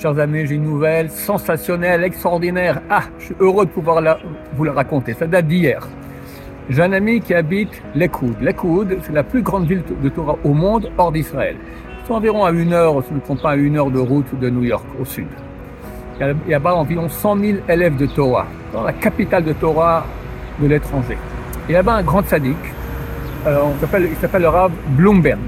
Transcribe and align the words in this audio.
Chers 0.00 0.18
amis, 0.18 0.46
j'ai 0.46 0.54
une 0.54 0.64
nouvelle 0.64 1.10
sensationnelle, 1.10 2.04
extraordinaire. 2.04 2.80
Ah, 2.88 3.02
je 3.18 3.26
suis 3.26 3.34
heureux 3.38 3.66
de 3.66 3.70
pouvoir 3.70 4.02
vous 4.54 4.64
la 4.64 4.72
raconter. 4.72 5.12
Ça 5.12 5.26
date 5.26 5.46
d'hier. 5.46 5.86
J'ai 6.70 6.80
un 6.80 6.92
ami 6.94 7.20
qui 7.20 7.34
habite 7.34 7.82
Lekoud. 7.94 8.40
Lekoud, 8.40 8.96
c'est 9.02 9.12
la 9.12 9.22
plus 9.22 9.42
grande 9.42 9.66
ville 9.66 9.82
de 10.02 10.08
Torah 10.08 10.38
au 10.42 10.54
monde, 10.54 10.90
hors 10.96 11.12
d'Israël. 11.12 11.56
C'est 12.06 12.14
environ 12.14 12.46
à 12.46 12.50
une 12.50 12.72
heure, 12.72 13.04
si 13.06 13.12
ne 13.12 13.20
compte 13.20 13.42
pas 13.42 13.50
à 13.50 13.56
une 13.56 13.76
heure 13.76 13.90
de 13.90 13.98
route 13.98 14.40
de 14.40 14.48
New 14.48 14.62
York, 14.62 14.86
au 14.98 15.04
sud. 15.04 15.26
Il 16.18 16.26
y 16.26 16.30
a 16.30 16.34
là-bas 16.48 16.76
environ 16.76 17.10
100 17.10 17.36
000 17.36 17.58
élèves 17.68 17.96
de 17.98 18.06
Torah, 18.06 18.46
dans 18.72 18.84
la 18.84 18.94
capitale 18.94 19.44
de 19.44 19.52
Torah 19.52 20.06
de 20.62 20.66
l'étranger. 20.66 21.18
Il 21.68 21.72
y 21.72 21.74
a 21.74 21.80
là-bas 21.80 21.96
un 21.96 22.02
grand 22.02 22.26
sadique, 22.26 22.56
euh, 23.46 23.58
il 23.98 24.16
s'appelle 24.16 24.42
le 24.42 24.48
Rav 24.48 24.72
Bloomberg. 24.96 25.40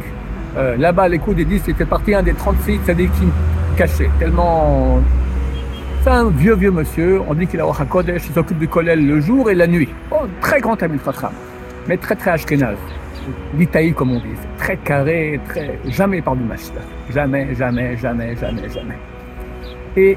Euh, 0.59 0.77
là-bas, 0.77 1.09
Lekoud, 1.09 1.39
il 1.39 1.49
dit 1.49 1.59
que 1.59 1.65
c'était 1.65 1.87
parti 1.87 2.15
un 2.15 2.23
des 2.23 2.35
36 2.35 2.81
sadikim 2.85 3.31
caché, 3.73 4.11
tellement... 4.19 5.01
C'est 6.03 6.11
un 6.11 6.31
vieux, 6.31 6.57
vieux 6.57 6.73
monsieur, 6.73 7.21
on 7.29 7.35
dit 7.35 7.47
qu'il 7.47 7.61
a 7.61 7.65
Kodesh, 7.89 8.27
il 8.27 8.35
s'occupe 8.35 8.59
du 8.59 8.67
kollel 8.67 9.07
le 9.07 9.21
jour 9.21 9.51
et 9.51 9.55
la 9.55 9.69
nuit. 9.69 9.89
Oh, 10.11 10.27
très 10.41 10.61
grand 10.61 10.83
ami 10.83 10.99
Fatram, 10.99 11.31
mais 11.87 11.97
très 11.97 12.17
très 12.17 12.33
ashkenaz. 12.33 12.77
L'Itaï, 13.57 13.93
comme 13.93 14.11
on 14.11 14.19
dit, 14.19 14.35
très 14.59 14.77
carré, 14.79 15.39
très... 15.49 15.79
jamais 15.87 16.21
par 16.21 16.35
du 16.35 16.43
Mashiach. 16.43 16.83
Jamais, 17.11 17.55
jamais, 17.55 17.97
jamais, 17.97 18.35
jamais, 18.35 18.69
jamais. 18.69 18.99
Et 19.97 20.17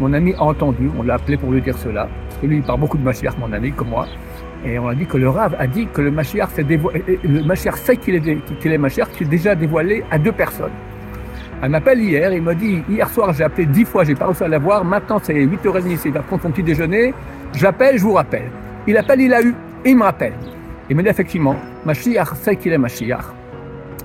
mon 0.00 0.12
ami 0.12 0.34
a 0.34 0.42
entendu, 0.42 0.90
on 0.98 1.02
l'a 1.02 1.14
appelé 1.14 1.38
pour 1.38 1.50
lui 1.50 1.62
dire 1.62 1.78
cela, 1.78 2.08
que 2.42 2.46
lui, 2.46 2.56
il 2.56 2.62
parle 2.62 2.80
beaucoup 2.80 2.98
de 2.98 3.04
Mashiach, 3.04 3.38
mon 3.38 3.50
ami, 3.54 3.72
comme 3.72 3.88
moi, 3.88 4.06
et 4.66 4.78
on 4.78 4.88
a 4.88 4.94
dit 4.94 5.06
que 5.06 5.16
le 5.16 5.30
Rav 5.30 5.56
a 5.58 5.66
dit 5.66 5.86
que 5.92 6.02
le 6.02 6.10
Mashiach, 6.10 6.48
le 6.58 7.54
sait 7.54 7.96
qu'il 7.96 8.16
est, 8.16 8.20
qu'il 8.60 8.72
est 8.72 9.06
qu'il 9.16 9.26
est 9.26 9.30
déjà 9.30 9.54
dévoilé 9.54 10.04
à 10.10 10.18
deux 10.18 10.32
personnes. 10.32 10.72
Elle 11.62 11.70
m'appelle 11.70 12.00
hier, 12.00 12.32
il 12.32 12.42
m'a 12.42 12.54
dit, 12.54 12.82
hier 12.88 13.08
soir 13.08 13.32
j'ai 13.32 13.42
appelé 13.42 13.64
dix 13.66 13.86
fois, 13.86 14.04
j'ai 14.04 14.14
pas 14.14 14.26
réussi 14.26 14.44
à 14.44 14.48
l'avoir, 14.48 14.84
maintenant 14.84 15.18
c'est 15.22 15.34
8h30, 15.34 15.98
il 16.04 16.12
va 16.12 16.20
prendre 16.20 16.42
son 16.42 16.50
petit 16.50 16.62
déjeuner, 16.62 17.14
j'appelle, 17.54 17.96
je 17.96 18.02
vous 18.02 18.12
rappelle. 18.12 18.50
Il 18.86 18.96
appelle, 18.96 19.22
il 19.22 19.32
a 19.32 19.42
eu, 19.42 19.54
et 19.84 19.90
il 19.90 19.96
me 19.96 20.02
rappelle. 20.02 20.34
Il 20.90 20.96
me 20.96 21.02
dit 21.02 21.08
effectivement, 21.08 21.56
Mashiach 21.86 22.34
sait 22.34 22.56
qu'il 22.56 22.72
est 22.72 22.78
Mashiach. 22.78 23.24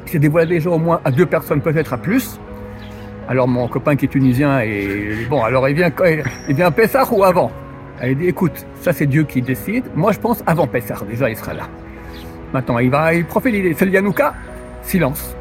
Il 0.06 0.12
s'est 0.12 0.20
dévoilé 0.20 0.48
déjà 0.48 0.70
au 0.70 0.78
moins 0.78 1.02
à 1.03 1.12
deux 1.12 1.25
personnes, 1.25 1.62
peut-être 1.62 1.94
à 1.94 1.98
plus. 1.98 2.40
Alors 3.28 3.48
mon 3.48 3.68
copain 3.68 3.95
qui 3.97 4.06
est 4.06 4.08
tunisien, 4.08 4.62
et 4.62 5.28
bon, 5.30 5.44
alors 5.44 5.68
il 5.68 5.75
vient, 5.75 5.92
il 6.47 6.56
vient 6.56 6.72
Pessah 6.72 7.06
ou 7.12 7.23
avant? 7.23 7.52
Il 8.03 8.18
dit, 8.18 8.28
écoute, 8.28 8.66
ça 8.80 8.94
c'est 8.94 9.06
Dieu 9.06 9.23
qui 9.23 9.42
décide, 9.42 9.84
moi 9.94 10.14
je 10.14 10.20
pense 10.20 10.42
avant 10.47 10.68
Pessah, 10.68 11.00
déjà 11.08 11.30
il 11.30 11.36
sera 11.36 11.53
là. 11.53 11.64
Maintenant, 12.53 12.80
il 12.80 12.90
va, 12.90 13.14
il 13.14 13.25
profite 13.25 13.78
c'est 13.78 13.86
le 13.86 13.92
Yanouka, 13.92 14.34
silence. 14.81 15.36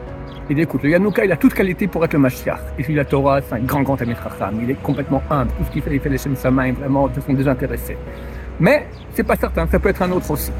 Il 0.51 0.57
dit, 0.57 0.63
écoute, 0.63 0.83
le 0.83 0.91
Yanouka, 0.91 1.25
il 1.25 1.31
a 1.31 1.37
toute 1.37 1.55
qualité 1.55 1.87
pour 1.87 2.05
être 2.05 2.13
le 2.13 2.19
Mashiach. 2.19 2.59
Et 2.77 2.83
puis 2.83 2.93
la 2.93 3.05
Torah, 3.05 3.41
c'est 3.41 3.55
un 3.55 3.61
grand, 3.61 3.83
grand 3.83 4.03
Amit 4.03 4.17
Il 4.61 4.71
est 4.73 4.83
complètement 4.83 5.23
humble. 5.31 5.53
Tout 5.57 5.65
ce 5.65 5.71
qu'il 5.71 5.81
fait, 5.81 5.95
il 5.95 6.01
fait 6.01 6.09
les 6.09 6.19
Shem 6.19 6.35
Samaim, 6.35 6.73
vraiment, 6.73 7.07
de 7.07 7.13
façon 7.15 7.35
désintéressée. 7.35 7.97
Mais, 8.59 8.89
c'est 9.15 9.23
pas 9.23 9.37
certain, 9.37 9.69
ça 9.69 9.79
peut 9.79 9.91
être 9.91 10.03
un 10.03 10.11
autre 10.11 10.29
aussi. 10.29 10.51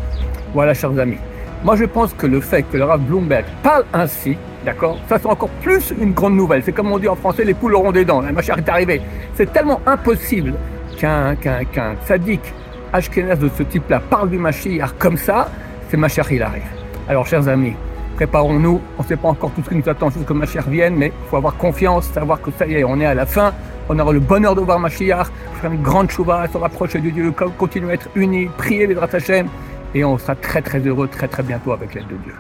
Voilà, 0.55 0.75
chers 0.75 0.97
amis. 0.97 1.19
Moi, 1.65 1.75
je 1.75 1.87
pense 1.87 2.15
que 2.15 2.29
le 2.29 2.41
fait 2.41 2.63
que 2.63 2.77
le 2.77 2.85
Rav 2.85 3.01
Bloomberg 3.01 3.45
parle 3.65 3.85
ainsi, 3.93 4.39
d'accord, 4.65 4.97
ça 5.09 5.19
c'est 5.19 5.27
encore 5.27 5.51
plus 5.61 5.93
une 6.01 6.13
grande 6.13 6.37
nouvelle. 6.37 6.63
C'est 6.63 6.71
comme 6.71 6.93
on 6.93 6.99
dit 7.01 7.09
en 7.09 7.17
français, 7.17 7.43
les 7.43 7.55
poules 7.55 7.75
auront 7.75 7.91
des 7.91 8.05
dents. 8.05 8.21
Le 8.21 8.33
Mashiach 8.33 8.59
est 8.59 8.69
arrivé. 8.69 9.03
C'est 9.35 9.53
tellement 9.53 9.81
impossible 9.87 10.55
qu'un 10.99 11.35
qu'un 11.35 11.65
qu'un 11.65 11.97
sadique 12.07 12.55
Ashkenaz 12.93 13.41
de 13.41 13.51
ce 13.59 13.65
type-là 13.65 14.01
parle 14.09 14.31
du 14.31 14.39
Mashiach 14.39 14.93
comme 15.01 15.17
ça, 15.17 15.51
c'est 15.89 15.97
Mashiach 15.97 16.31
il 16.31 16.43
arrive. 16.45 16.63
Alors, 17.09 17.27
chers 17.27 17.49
amis, 17.49 17.75
préparons-nous. 18.21 18.83
On 18.99 19.03
ne 19.03 19.09
sait 19.09 19.17
pas 19.17 19.29
encore 19.29 19.51
tout 19.53 19.63
ce 19.65 19.71
qui 19.71 19.77
nous 19.77 19.89
attend 19.89 20.11
jusqu'à 20.11 20.27
que 20.27 20.35
Mashiach 20.35 20.67
vienne, 20.69 20.95
mais 20.95 21.07
il 21.07 21.29
faut 21.31 21.39
avoir 21.39 21.57
confiance, 21.57 22.05
savoir 22.13 22.39
que 22.43 22.51
ça 22.51 22.67
y 22.67 22.75
est, 22.75 22.85
on 22.85 23.01
est 23.01 23.07
à 23.07 23.15
la 23.15 23.25
fin. 23.25 23.55
On 23.89 23.99
aura 23.99 24.13
le 24.13 24.21
bonheur 24.21 24.55
de 24.55 24.61
voir 24.61 24.79
Mashiach, 24.79 25.29
faire 25.63 25.73
une 25.73 25.83
grande 25.83 26.11
chouva, 26.11 26.47
se 26.47 26.59
rapprocher 26.59 27.01
de 27.01 27.09
Dieu, 27.09 27.33
continuer 27.57 27.93
à 27.93 27.95
être 27.95 28.11
unis, 28.15 28.51
prier 28.59 28.87
les 28.87 28.97
Hashem, 28.97 29.47
et 29.95 30.05
on 30.05 30.19
sera 30.19 30.35
très 30.35 30.61
très 30.61 30.81
heureux 30.81 31.09
très 31.09 31.29
très 31.29 31.43
bientôt 31.43 31.73
avec 31.73 31.95
l'aide 31.95 32.09
de 32.09 32.17
Dieu. 32.17 32.35